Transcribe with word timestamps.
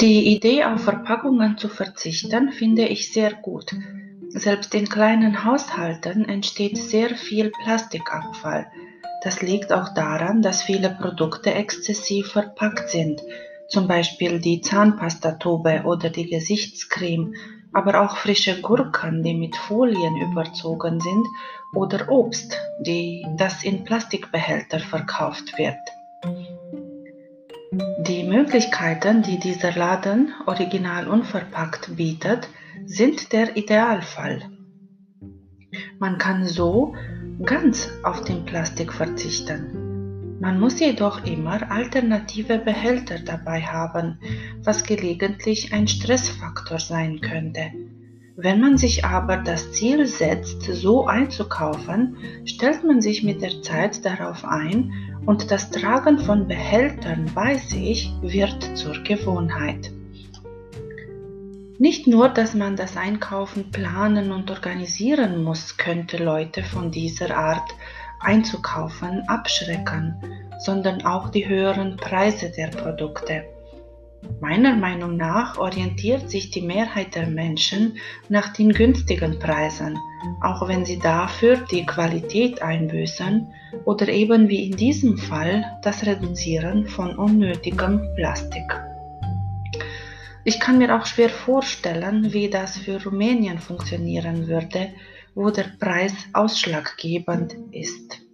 Die 0.00 0.32
Idee, 0.32 0.62
auf 0.62 0.84
Verpackungen 0.84 1.58
zu 1.58 1.68
verzichten, 1.68 2.52
finde 2.52 2.86
ich 2.86 3.12
sehr 3.12 3.32
gut. 3.34 3.74
Selbst 4.28 4.72
in 4.76 4.88
kleinen 4.88 5.44
Haushalten 5.44 6.24
entsteht 6.24 6.78
sehr 6.78 7.16
viel 7.16 7.50
Plastikabfall. 7.64 8.68
Das 9.24 9.42
liegt 9.42 9.72
auch 9.72 9.88
daran, 9.94 10.40
dass 10.40 10.62
viele 10.62 10.90
Produkte 10.90 11.52
exzessiv 11.52 12.28
verpackt 12.28 12.90
sind, 12.90 13.20
zum 13.70 13.88
Beispiel 13.88 14.38
die 14.38 14.60
Zahnpastatube 14.60 15.82
oder 15.84 16.10
die 16.10 16.30
Gesichtscreme, 16.30 17.34
aber 17.72 18.00
auch 18.00 18.18
frische 18.18 18.60
Gurken, 18.60 19.24
die 19.24 19.34
mit 19.34 19.56
Folien 19.56 20.16
überzogen 20.30 21.00
sind, 21.00 21.26
oder 21.74 22.08
Obst, 22.08 22.56
die, 22.86 23.26
das 23.36 23.64
in 23.64 23.82
Plastikbehälter 23.82 24.78
verkauft 24.78 25.58
wird. 25.58 25.97
Die 28.08 28.24
Möglichkeiten, 28.24 29.20
die 29.20 29.38
dieser 29.38 29.72
Laden 29.72 30.32
original 30.46 31.08
unverpackt 31.08 31.94
bietet, 31.94 32.48
sind 32.86 33.34
der 33.34 33.54
Idealfall. 33.54 34.48
Man 35.98 36.16
kann 36.16 36.46
so 36.46 36.94
ganz 37.42 37.90
auf 38.04 38.24
den 38.24 38.46
Plastik 38.46 38.94
verzichten. 38.94 40.38
Man 40.40 40.58
muss 40.58 40.80
jedoch 40.80 41.22
immer 41.24 41.70
alternative 41.70 42.58
Behälter 42.58 43.18
dabei 43.18 43.60
haben, 43.60 44.18
was 44.64 44.84
gelegentlich 44.84 45.74
ein 45.74 45.86
Stressfaktor 45.86 46.78
sein 46.78 47.20
könnte. 47.20 47.72
Wenn 48.40 48.60
man 48.60 48.78
sich 48.78 49.04
aber 49.04 49.38
das 49.38 49.72
Ziel 49.72 50.06
setzt, 50.06 50.62
so 50.62 51.08
einzukaufen, 51.08 52.16
stellt 52.44 52.84
man 52.84 53.00
sich 53.00 53.24
mit 53.24 53.42
der 53.42 53.62
Zeit 53.62 54.04
darauf 54.04 54.44
ein 54.44 54.92
und 55.26 55.50
das 55.50 55.72
Tragen 55.72 56.20
von 56.20 56.46
Behältern 56.46 57.28
bei 57.34 57.56
sich 57.56 58.12
wird 58.22 58.78
zur 58.78 59.02
Gewohnheit. 59.02 59.90
Nicht 61.80 62.06
nur, 62.06 62.28
dass 62.28 62.54
man 62.54 62.76
das 62.76 62.96
Einkaufen 62.96 63.72
planen 63.72 64.30
und 64.30 64.52
organisieren 64.52 65.42
muss, 65.42 65.76
könnte 65.76 66.22
Leute 66.22 66.62
von 66.62 66.92
dieser 66.92 67.36
Art 67.36 67.68
einzukaufen 68.20 69.28
abschrecken, 69.28 70.14
sondern 70.60 71.04
auch 71.04 71.30
die 71.30 71.48
höheren 71.48 71.96
Preise 71.96 72.52
der 72.56 72.68
Produkte. 72.68 73.57
Meiner 74.40 74.74
Meinung 74.74 75.16
nach 75.16 75.58
orientiert 75.58 76.30
sich 76.30 76.50
die 76.50 76.62
Mehrheit 76.62 77.14
der 77.14 77.26
Menschen 77.26 77.98
nach 78.28 78.52
den 78.52 78.72
günstigen 78.72 79.38
Preisen, 79.38 79.96
auch 80.42 80.66
wenn 80.68 80.84
sie 80.84 80.98
dafür 80.98 81.56
die 81.70 81.84
Qualität 81.84 82.62
einbüßen 82.62 83.52
oder 83.84 84.08
eben 84.08 84.48
wie 84.48 84.66
in 84.66 84.76
diesem 84.76 85.18
Fall 85.18 85.64
das 85.82 86.06
Reduzieren 86.06 86.86
von 86.86 87.16
unnötigem 87.16 88.00
Plastik. 88.16 88.80
Ich 90.44 90.60
kann 90.60 90.78
mir 90.78 90.96
auch 90.96 91.04
schwer 91.04 91.28
vorstellen, 91.28 92.32
wie 92.32 92.48
das 92.48 92.78
für 92.78 93.02
Rumänien 93.02 93.58
funktionieren 93.58 94.46
würde, 94.46 94.92
wo 95.34 95.50
der 95.50 95.66
Preis 95.78 96.14
ausschlaggebend 96.32 97.54
ist. 97.70 98.27